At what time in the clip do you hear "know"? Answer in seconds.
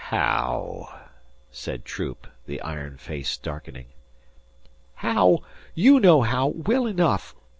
5.99-6.23